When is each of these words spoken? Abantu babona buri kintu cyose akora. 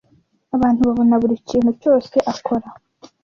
Abantu 0.55 0.81
babona 0.87 1.13
buri 1.21 1.35
kintu 1.49 1.71
cyose 1.81 2.15
akora. 2.31 2.67